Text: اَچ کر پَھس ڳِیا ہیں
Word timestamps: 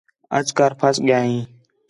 اَچ 0.37 0.47
کر 0.57 0.71
پَھس 0.79 0.95
ڳِیا 1.05 1.19
ہیں 1.25 1.41